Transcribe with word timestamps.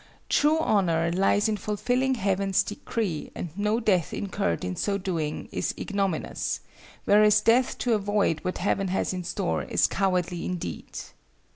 True 0.29 0.57
honor 0.57 1.11
lies 1.13 1.47
in 1.47 1.57
fulfilling 1.57 2.15
Heaven's 2.15 2.63
decree 2.63 3.29
and 3.35 3.55
no 3.55 3.79
death 3.79 4.15
incurred 4.15 4.65
in 4.65 4.75
so 4.75 4.97
doing 4.97 5.47
is 5.51 5.75
ignominious, 5.77 6.59
whereas 7.05 7.39
death 7.39 7.77
to 7.77 7.93
avoid 7.93 8.39
what 8.39 8.57
Heaven 8.57 8.87
has 8.87 9.13
in 9.13 9.23
store 9.23 9.61
is 9.61 9.85
cowardly 9.85 10.43
indeed! 10.43 10.97